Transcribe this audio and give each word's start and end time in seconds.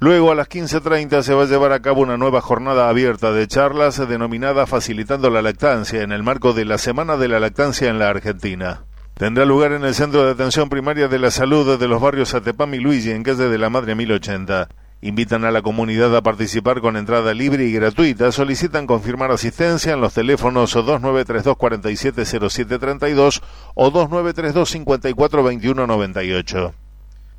Luego 0.03 0.33
a 0.33 0.35
las 0.35 0.49
15.30 0.49 1.21
se 1.21 1.33
va 1.33 1.43
a 1.43 1.45
llevar 1.45 1.71
a 1.71 1.81
cabo 1.81 2.01
una 2.01 2.17
nueva 2.17 2.41
jornada 2.41 2.89
abierta 2.89 3.31
de 3.31 3.47
charlas 3.47 4.05
denominada 4.05 4.67
Facilitando 4.67 5.29
la 5.29 5.41
Lactancia 5.41 6.01
en 6.01 6.11
el 6.11 6.23
marco 6.23 6.51
de 6.51 6.65
la 6.65 6.77
Semana 6.77 7.15
de 7.15 7.29
la 7.29 7.39
Lactancia 7.39 7.89
en 7.89 7.99
la 7.99 8.09
Argentina. 8.09 8.83
Tendrá 9.13 9.45
lugar 9.45 9.71
en 9.71 9.85
el 9.85 9.93
Centro 9.93 10.25
de 10.25 10.31
Atención 10.31 10.67
Primaria 10.67 11.07
de 11.07 11.19
la 11.19 11.31
Salud 11.31 11.79
de 11.79 11.87
los 11.87 12.01
barrios 12.01 12.33
Atepam 12.33 12.73
y 12.73 12.79
Luigi 12.79 13.11
en 13.11 13.23
calle 13.23 13.47
de 13.47 13.57
la 13.57 13.69
Madre 13.69 13.95
1080. 13.95 14.67
Invitan 14.99 15.45
a 15.45 15.51
la 15.51 15.61
comunidad 15.61 16.13
a 16.17 16.21
participar 16.21 16.81
con 16.81 16.97
entrada 16.97 17.33
libre 17.33 17.63
y 17.63 17.71
gratuita. 17.71 18.33
Solicitan 18.33 18.85
confirmar 18.85 19.31
asistencia 19.31 19.93
en 19.93 20.01
los 20.01 20.13
teléfonos 20.13 20.73
2932 20.73 21.55
470732 21.55 23.41
o 23.73 23.89
2932 23.89 24.69
542198. 24.69 26.82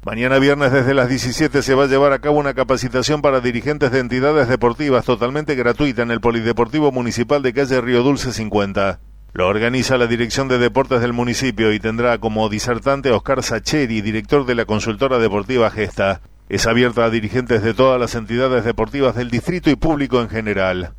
Mañana 0.04 0.38
viernes 0.38 0.70
desde 0.70 0.92
las 0.92 1.08
17 1.08 1.62
se 1.62 1.74
va 1.74 1.84
a 1.84 1.86
llevar 1.86 2.12
a 2.12 2.18
cabo 2.18 2.38
una 2.38 2.52
capacitación 2.52 3.22
para 3.22 3.40
dirigentes 3.40 3.90
de 3.90 4.00
entidades 4.00 4.48
deportivas 4.48 5.06
totalmente 5.06 5.54
gratuita 5.54 6.02
en 6.02 6.10
el 6.10 6.20
Polideportivo 6.20 6.92
Municipal 6.92 7.40
de 7.40 7.54
calle 7.54 7.80
Río 7.80 8.02
Dulce 8.02 8.34
50. 8.34 9.00
Lo 9.32 9.48
organiza 9.48 9.96
la 9.96 10.06
Dirección 10.06 10.46
de 10.48 10.58
Deportes 10.58 11.00
del 11.00 11.14
municipio 11.14 11.72
y 11.72 11.80
tendrá 11.80 12.18
como 12.18 12.50
disertante 12.50 13.12
Oscar 13.12 13.42
Sacheri, 13.42 14.02
director 14.02 14.44
de 14.44 14.54
la 14.54 14.66
consultora 14.66 15.18
deportiva 15.18 15.70
Gesta. 15.70 16.20
Es 16.50 16.66
abierta 16.66 17.06
a 17.06 17.10
dirigentes 17.10 17.62
de 17.62 17.72
todas 17.72 17.98
las 17.98 18.14
entidades 18.14 18.66
deportivas 18.66 19.14
del 19.14 19.30
distrito 19.30 19.70
y 19.70 19.76
público 19.76 20.20
en 20.20 20.28
general. 20.28 20.92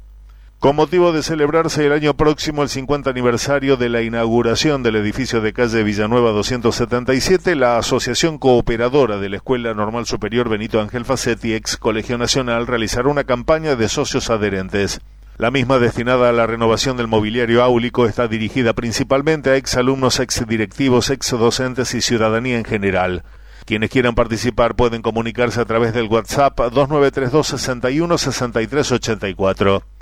Con 0.59 0.77
motivo 0.77 1.11
de 1.11 1.21
celebrarse 1.21 1.85
el 1.85 1.91
año 1.91 2.15
próximo 2.15 2.63
el 2.63 2.69
50 2.69 3.09
aniversario 3.09 3.77
de 3.77 3.89
la 3.89 4.01
inauguración 4.01 4.81
del 4.81 4.95
edificio 4.95 5.41
de 5.41 5.53
calle 5.53 5.83
Villanueva 5.83 6.31
277, 6.31 7.55
la 7.55 7.77
Asociación 7.77 8.39
Cooperadora 8.39 9.17
de 9.17 9.29
la 9.29 9.35
Escuela 9.35 9.75
Normal 9.75 10.07
Superior 10.07 10.49
Benito 10.49 10.81
Ángel 10.81 11.05
Facetti, 11.05 11.53
ex 11.53 11.77
Colegio 11.77 12.17
Nacional, 12.17 12.65
realizará 12.65 13.09
una 13.09 13.25
campaña 13.25 13.75
de 13.75 13.89
socios 13.89 14.31
adherentes. 14.31 15.01
La 15.37 15.51
misma 15.51 15.77
destinada 15.77 16.29
a 16.29 16.33
la 16.33 16.47
renovación 16.47 16.97
del 16.97 17.09
mobiliario 17.09 17.61
áulico 17.61 18.07
está 18.07 18.27
dirigida 18.27 18.73
principalmente 18.73 19.51
a 19.51 19.57
exalumnos, 19.57 20.19
exdirectivos, 20.19 21.11
exdocentes 21.11 21.93
y 21.93 22.01
ciudadanía 22.01 22.57
en 22.57 22.65
general. 22.65 23.23
Quienes 23.65 23.89
quieran 23.89 24.15
participar 24.15 24.75
pueden 24.75 25.01
comunicarse 25.01 25.59
a 25.59 25.65
través 25.65 25.93
del 25.93 26.07
WhatsApp 26.07 26.57
2932 26.57 27.45
61 27.45 28.17
63 28.17 28.91
84. 28.93 29.94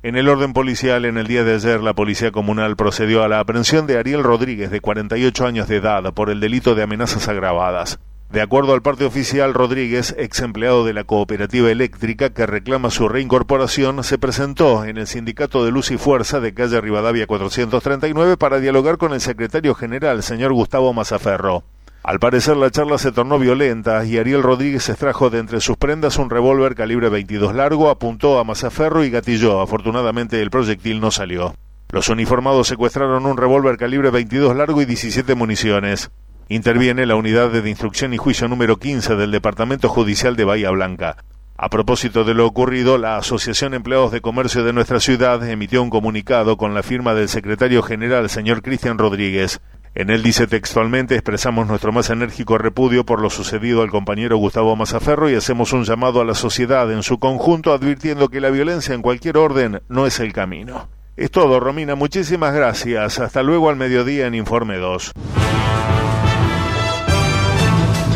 En 0.00 0.14
el 0.14 0.28
orden 0.28 0.52
policial, 0.52 1.04
en 1.06 1.18
el 1.18 1.26
día 1.26 1.42
de 1.42 1.54
ayer, 1.54 1.80
la 1.80 1.92
Policía 1.92 2.30
Comunal 2.30 2.76
procedió 2.76 3.24
a 3.24 3.28
la 3.28 3.40
aprehensión 3.40 3.88
de 3.88 3.98
Ariel 3.98 4.22
Rodríguez, 4.22 4.70
de 4.70 4.80
48 4.80 5.44
años 5.44 5.66
de 5.66 5.78
edad, 5.78 6.14
por 6.14 6.30
el 6.30 6.38
delito 6.38 6.76
de 6.76 6.84
amenazas 6.84 7.26
agravadas. 7.26 7.98
De 8.30 8.40
acuerdo 8.40 8.74
al 8.74 8.82
parte 8.82 9.04
oficial, 9.04 9.54
Rodríguez, 9.54 10.14
ex 10.16 10.38
empleado 10.38 10.84
de 10.84 10.92
la 10.92 11.02
cooperativa 11.02 11.68
eléctrica 11.72 12.30
que 12.30 12.46
reclama 12.46 12.90
su 12.90 13.08
reincorporación, 13.08 14.04
se 14.04 14.18
presentó 14.18 14.84
en 14.84 14.98
el 14.98 15.08
Sindicato 15.08 15.64
de 15.64 15.72
Luz 15.72 15.90
y 15.90 15.98
Fuerza 15.98 16.38
de 16.38 16.54
calle 16.54 16.80
Rivadavia 16.80 17.26
439 17.26 18.36
para 18.36 18.60
dialogar 18.60 18.98
con 18.98 19.12
el 19.14 19.20
secretario 19.20 19.74
general, 19.74 20.22
señor 20.22 20.52
Gustavo 20.52 20.92
Mazaferro. 20.92 21.64
Al 22.02 22.20
parecer 22.20 22.56
la 22.56 22.70
charla 22.70 22.96
se 22.96 23.12
tornó 23.12 23.38
violenta 23.38 24.04
y 24.04 24.18
Ariel 24.18 24.42
Rodríguez 24.42 24.88
extrajo 24.88 25.30
de 25.30 25.40
entre 25.40 25.60
sus 25.60 25.76
prendas 25.76 26.18
un 26.18 26.30
revólver 26.30 26.74
calibre 26.74 27.08
22 27.08 27.54
largo, 27.54 27.90
apuntó 27.90 28.38
a 28.38 28.44
Mazaferro 28.44 29.04
y 29.04 29.10
gatilló. 29.10 29.60
Afortunadamente 29.60 30.40
el 30.40 30.50
proyectil 30.50 31.00
no 31.00 31.10
salió. 31.10 31.54
Los 31.90 32.08
uniformados 32.08 32.68
secuestraron 32.68 33.26
un 33.26 33.36
revólver 33.36 33.76
calibre 33.76 34.10
22 34.10 34.56
largo 34.56 34.80
y 34.80 34.84
17 34.84 35.34
municiones. 35.34 36.10
Interviene 36.48 37.04
la 37.04 37.16
unidad 37.16 37.50
de 37.50 37.68
instrucción 37.68 38.14
y 38.14 38.16
juicio 38.16 38.48
número 38.48 38.78
15 38.78 39.16
del 39.16 39.30
Departamento 39.30 39.88
Judicial 39.88 40.34
de 40.36 40.44
Bahía 40.44 40.70
Blanca. 40.70 41.16
A 41.60 41.70
propósito 41.70 42.22
de 42.24 42.34
lo 42.34 42.46
ocurrido, 42.46 42.98
la 42.98 43.16
Asociación 43.16 43.74
Empleados 43.74 44.12
de 44.12 44.20
Comercio 44.20 44.62
de 44.62 44.72
nuestra 44.72 45.00
ciudad 45.00 45.46
emitió 45.48 45.82
un 45.82 45.90
comunicado 45.90 46.56
con 46.56 46.72
la 46.72 46.84
firma 46.84 47.14
del 47.14 47.28
secretario 47.28 47.82
general, 47.82 48.30
señor 48.30 48.62
Cristian 48.62 48.96
Rodríguez. 48.96 49.60
En 49.98 50.10
él 50.10 50.22
dice 50.22 50.46
textualmente 50.46 51.16
expresamos 51.16 51.66
nuestro 51.66 51.90
más 51.90 52.08
enérgico 52.08 52.56
repudio 52.56 53.04
por 53.04 53.20
lo 53.20 53.30
sucedido 53.30 53.82
al 53.82 53.90
compañero 53.90 54.36
Gustavo 54.36 54.76
Mazaferro 54.76 55.28
y 55.28 55.34
hacemos 55.34 55.72
un 55.72 55.82
llamado 55.82 56.20
a 56.20 56.24
la 56.24 56.36
sociedad 56.36 56.92
en 56.92 57.02
su 57.02 57.18
conjunto 57.18 57.72
advirtiendo 57.72 58.28
que 58.28 58.40
la 58.40 58.50
violencia 58.50 58.94
en 58.94 59.02
cualquier 59.02 59.38
orden 59.38 59.82
no 59.88 60.06
es 60.06 60.20
el 60.20 60.32
camino. 60.32 60.88
Es 61.16 61.32
todo, 61.32 61.58
Romina. 61.58 61.96
Muchísimas 61.96 62.54
gracias. 62.54 63.18
Hasta 63.18 63.42
luego 63.42 63.70
al 63.70 63.74
mediodía 63.74 64.28
en 64.28 64.36
Informe 64.36 64.76
2. 64.76 65.14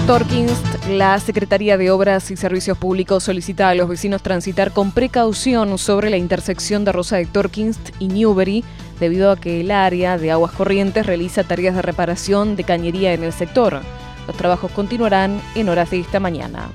Torkinst, 0.06 0.88
la 0.88 1.19
Secretaría 1.19 1.79
de 1.79 1.90
Obras 1.90 2.31
y 2.31 2.37
Servicios 2.37 2.76
Públicos 2.76 3.25
solicita 3.25 3.69
a 3.69 3.75
los 3.75 3.88
vecinos 3.88 4.23
transitar 4.23 4.73
con 4.73 4.93
precaución 4.93 5.79
sobre 5.79 6.11
la 6.11 6.17
intersección 6.17 6.84
de 6.84 6.93
Rosa 6.93 7.17
de 7.17 7.26
Torkinst 7.26 7.90
y 7.99 8.08
Newbery, 8.08 8.64
debido 9.00 9.30
a 9.30 9.36
que 9.36 9.60
el 9.60 9.70
área 9.70 10.18
de 10.18 10.30
aguas 10.30 10.52
corrientes 10.52 11.06
realiza 11.06 11.44
tareas 11.44 11.74
de 11.74 11.82
reparación 11.82 12.56
de 12.56 12.64
cañería 12.64 13.12
en 13.12 13.24
el 13.24 13.32
sector. 13.32 13.80
Los 14.26 14.36
trabajos 14.36 14.70
continuarán 14.72 15.40
en 15.54 15.68
horas 15.68 15.90
de 15.90 16.00
esta 16.00 16.20
mañana. 16.20 16.68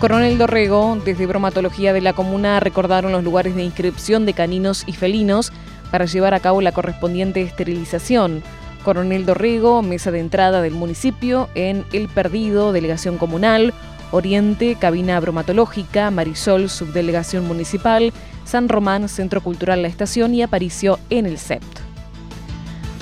Coronel 0.00 0.38
Dorrego, 0.38 0.98
desde 1.04 1.26
bromatología 1.26 1.92
de 1.92 2.00
la 2.00 2.12
comuna, 2.12 2.60
recordaron 2.60 3.12
los 3.12 3.24
lugares 3.24 3.54
de 3.54 3.62
inscripción 3.62 4.26
de 4.26 4.34
caninos 4.34 4.84
y 4.86 4.92
felinos 4.92 5.52
para 5.90 6.04
llevar 6.04 6.34
a 6.34 6.40
cabo 6.40 6.60
la 6.60 6.72
correspondiente 6.72 7.40
esterilización. 7.40 8.42
Coronel 8.84 9.24
Dorrego, 9.24 9.82
mesa 9.82 10.10
de 10.10 10.20
entrada 10.20 10.60
del 10.60 10.74
municipio, 10.74 11.48
en 11.54 11.84
El 11.92 12.08
Perdido, 12.08 12.72
delegación 12.72 13.16
comunal, 13.16 13.72
Oriente, 14.10 14.76
cabina 14.78 15.18
bromatológica, 15.18 16.10
Marisol, 16.10 16.68
subdelegación 16.68 17.48
municipal, 17.48 18.12
San 18.44 18.68
Román, 18.68 19.08
Centro 19.08 19.42
Cultural 19.42 19.82
La 19.82 19.88
Estación 19.88 20.34
y 20.34 20.42
Aparicio 20.42 20.98
en 21.10 21.26
el 21.26 21.38
CEPT. 21.38 21.80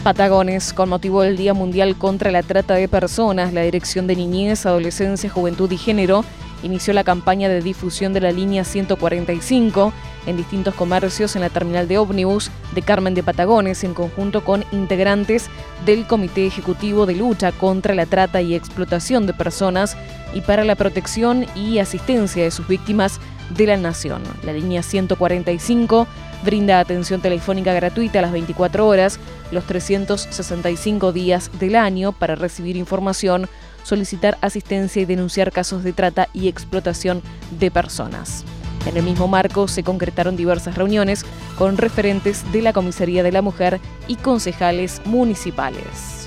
Patagones, 0.02 0.72
con 0.72 0.88
motivo 0.88 1.22
del 1.22 1.36
Día 1.36 1.54
Mundial 1.54 1.96
contra 1.96 2.32
la 2.32 2.42
Trata 2.42 2.74
de 2.74 2.88
Personas, 2.88 3.52
la 3.52 3.62
Dirección 3.62 4.06
de 4.06 4.16
Niñez, 4.16 4.66
Adolescencia, 4.66 5.30
Juventud 5.30 5.70
y 5.70 5.76
Género 5.76 6.24
inició 6.62 6.92
la 6.92 7.04
campaña 7.04 7.48
de 7.48 7.60
difusión 7.60 8.12
de 8.12 8.20
la 8.20 8.32
línea 8.32 8.64
145 8.64 9.92
en 10.26 10.36
distintos 10.36 10.74
comercios 10.74 11.34
en 11.34 11.42
la 11.42 11.50
terminal 11.50 11.88
de 11.88 11.98
ómnibus 11.98 12.50
de 12.74 12.82
Carmen 12.82 13.14
de 13.14 13.22
Patagones 13.22 13.82
en 13.84 13.94
conjunto 13.94 14.44
con 14.44 14.64
integrantes 14.72 15.48
del 15.84 16.06
Comité 16.06 16.46
Ejecutivo 16.46 17.06
de 17.06 17.16
Lucha 17.16 17.52
contra 17.52 17.94
la 17.94 18.06
Trata 18.06 18.40
y 18.40 18.54
Explotación 18.54 19.26
de 19.26 19.34
Personas 19.34 19.96
y 20.34 20.40
para 20.40 20.64
la 20.64 20.76
protección 20.76 21.46
y 21.54 21.78
asistencia 21.78 22.44
de 22.44 22.50
sus 22.50 22.66
víctimas 22.68 23.20
de 23.50 23.66
la 23.66 23.76
Nación. 23.76 24.22
La 24.44 24.52
línea 24.52 24.82
145 24.82 26.06
brinda 26.44 26.80
atención 26.80 27.20
telefónica 27.20 27.72
gratuita 27.72 28.18
a 28.18 28.22
las 28.22 28.32
24 28.32 28.86
horas, 28.86 29.18
los 29.50 29.64
365 29.64 31.12
días 31.12 31.50
del 31.58 31.76
año 31.76 32.12
para 32.12 32.34
recibir 32.34 32.76
información, 32.76 33.48
solicitar 33.84 34.38
asistencia 34.40 35.02
y 35.02 35.04
denunciar 35.04 35.52
casos 35.52 35.84
de 35.84 35.92
trata 35.92 36.28
y 36.32 36.48
explotación 36.48 37.22
de 37.58 37.70
personas. 37.70 38.44
En 38.86 38.96
el 38.96 39.04
mismo 39.04 39.28
marco 39.28 39.68
se 39.68 39.84
concretaron 39.84 40.36
diversas 40.36 40.76
reuniones 40.76 41.24
con 41.56 41.76
referentes 41.76 42.50
de 42.52 42.62
la 42.62 42.72
Comisaría 42.72 43.22
de 43.22 43.32
la 43.32 43.42
Mujer 43.42 43.80
y 44.08 44.16
concejales 44.16 45.00
municipales. 45.04 46.21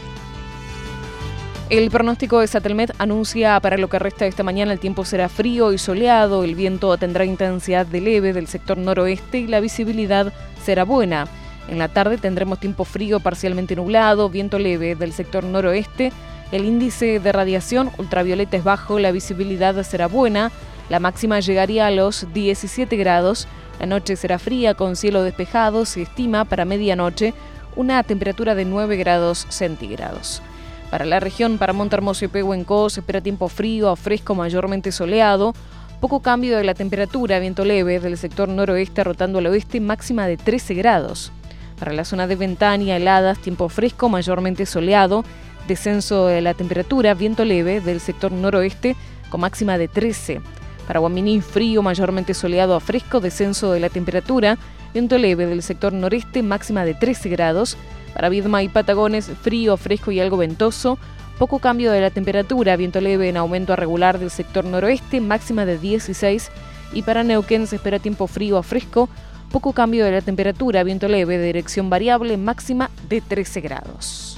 El 1.67 1.89
pronóstico 1.89 2.41
de 2.41 2.47
Satelmet 2.47 2.93
anuncia 2.99 3.59
para 3.59 3.79
lo 3.79 3.89
que 3.89 3.97
resta 3.97 4.25
de 4.25 4.29
esta 4.29 4.43
mañana 4.43 4.71
el 4.71 4.79
tiempo 4.79 5.03
será 5.03 5.29
frío 5.29 5.73
y 5.73 5.79
soleado, 5.79 6.43
el 6.43 6.53
viento 6.53 6.95
tendrá 6.97 7.25
intensidad 7.25 7.87
de 7.87 8.01
leve 8.01 8.33
del 8.33 8.45
sector 8.45 8.77
noroeste 8.77 9.39
y 9.39 9.47
la 9.47 9.59
visibilidad 9.61 10.31
será 10.63 10.83
buena. 10.83 11.27
En 11.67 11.79
la 11.79 11.87
tarde 11.87 12.19
tendremos 12.19 12.59
tiempo 12.59 12.85
frío 12.85 13.19
parcialmente 13.19 13.75
nublado, 13.75 14.29
viento 14.29 14.59
leve 14.59 14.93
del 14.93 15.11
sector 15.11 15.43
noroeste, 15.43 16.11
el 16.51 16.65
índice 16.65 17.19
de 17.19 17.31
radiación 17.31 17.89
ultravioleta 17.97 18.57
es 18.57 18.63
bajo, 18.63 18.99
la 18.99 19.11
visibilidad 19.11 19.81
será 19.81 20.05
buena, 20.05 20.51
la 20.89 20.99
máxima 20.99 21.39
llegaría 21.39 21.87
a 21.87 21.91
los 21.91 22.31
17 22.31 22.95
grados, 22.95 23.47
la 23.79 23.87
noche 23.87 24.15
será 24.17 24.37
fría 24.37 24.75
con 24.75 24.95
cielo 24.95 25.23
despejado, 25.23 25.85
se 25.85 26.03
estima 26.03 26.45
para 26.45 26.63
medianoche 26.63 27.33
una 27.75 28.03
temperatura 28.03 28.53
de 28.53 28.65
9 28.65 28.97
grados 28.97 29.47
centígrados. 29.49 30.43
Para 30.89 31.05
la 31.05 31.19
región, 31.19 31.57
para 31.57 31.73
Montermoso 31.73 32.25
y 32.25 32.27
Pehuenco, 32.27 32.87
espera 32.87 33.21
tiempo 33.21 33.49
frío 33.49 33.89
a 33.89 33.95
fresco 33.95 34.35
mayormente 34.35 34.91
soleado, 34.91 35.53
poco 35.99 36.21
cambio 36.21 36.57
de 36.57 36.63
la 36.63 36.73
temperatura, 36.73 37.39
viento 37.39 37.65
leve 37.65 37.99
del 37.99 38.17
sector 38.17 38.47
noroeste 38.47 39.03
rotando 39.03 39.39
al 39.39 39.47
oeste, 39.47 39.79
máxima 39.79 40.27
de 40.27 40.37
13 40.37 40.75
grados. 40.75 41.31
Para 41.79 41.93
la 41.93 42.05
zona 42.05 42.27
de 42.27 42.35
Ventania, 42.35 42.97
heladas, 42.97 43.39
tiempo 43.39 43.69
fresco 43.69 44.07
mayormente 44.07 44.65
soleado, 44.65 45.23
descenso 45.67 46.27
de 46.27 46.41
la 46.41 46.53
temperatura, 46.53 47.13
viento 47.13 47.43
leve 47.43 47.81
del 47.81 47.99
sector 47.99 48.31
noroeste 48.31 48.95
con 49.29 49.41
máxima 49.41 49.77
de 49.77 49.87
13. 49.87 50.41
Para 50.87 50.99
Guaminí, 50.99 51.41
frío 51.41 51.81
mayormente 51.81 52.33
soleado 52.33 52.75
a 52.75 52.79
fresco, 52.79 53.19
descenso 53.19 53.71
de 53.71 53.79
la 53.79 53.89
temperatura, 53.89 54.57
viento 54.93 55.17
leve 55.17 55.47
del 55.47 55.63
sector 55.63 55.91
noreste, 55.91 56.43
máxima 56.43 56.85
de 56.85 56.93
13 56.93 57.29
grados. 57.29 57.77
Para 58.15 58.29
Viedma 58.29 58.63
y 58.63 58.69
Patagones, 58.69 59.29
frío, 59.41 59.75
fresco 59.75 60.09
y 60.09 60.21
algo 60.21 60.37
ventoso. 60.37 60.97
Poco 61.37 61.59
cambio 61.59 61.91
de 61.91 61.99
la 61.99 62.11
temperatura, 62.11 62.77
viento 62.77 63.01
leve 63.01 63.27
en 63.27 63.35
aumento 63.35 63.73
a 63.73 63.75
regular 63.75 64.19
del 64.19 64.31
sector 64.31 64.63
noroeste, 64.63 65.19
máxima 65.19 65.65
de 65.65 65.77
16. 65.77 66.49
Y 66.93 67.01
para 67.01 67.25
Neuquén 67.25 67.67
se 67.67 67.75
espera 67.75 67.99
tiempo 67.99 68.27
frío 68.27 68.57
a 68.57 68.63
fresco, 68.63 69.09
poco 69.51 69.73
cambio 69.73 70.05
de 70.05 70.11
la 70.11 70.21
temperatura, 70.21 70.83
viento 70.83 71.09
leve 71.09 71.37
de 71.37 71.47
dirección 71.47 71.89
variable, 71.89 72.37
máxima 72.37 72.89
de 73.09 73.19
13 73.19 73.59
grados. 73.59 74.37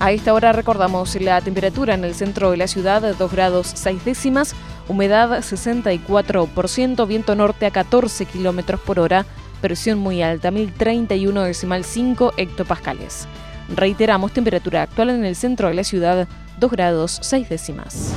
A 0.00 0.10
esta 0.10 0.34
hora 0.34 0.50
recordamos 0.50 1.14
la 1.20 1.40
temperatura 1.40 1.94
en 1.94 2.04
el 2.04 2.16
centro 2.16 2.50
de 2.50 2.56
la 2.56 2.66
ciudad, 2.66 3.02
2 3.16 3.32
grados 3.32 3.70
6 3.72 4.04
décimas, 4.04 4.56
humedad 4.88 5.38
64%, 5.38 7.06
viento 7.06 7.36
norte 7.36 7.66
a 7.66 7.70
14 7.70 8.24
kilómetros 8.26 8.80
por 8.80 8.98
hora, 8.98 9.26
presión 9.58 9.98
muy 9.98 10.22
alta, 10.22 10.50
1031 10.50 11.42
decimal 11.42 11.84
5 11.84 12.34
hectopascales. 12.36 13.28
Reiteramos 13.74 14.32
temperatura 14.32 14.82
actual 14.82 15.10
en 15.10 15.24
el 15.24 15.36
centro 15.36 15.68
de 15.68 15.74
la 15.74 15.84
ciudad, 15.84 16.26
2 16.58 16.70
grados 16.70 17.18
6 17.22 17.48
décimas. 17.48 18.14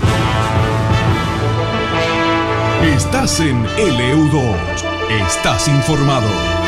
Estás 2.84 3.40
en 3.40 3.64
LU2. 3.66 4.56
Estás 5.28 5.68
informado. 5.68 6.61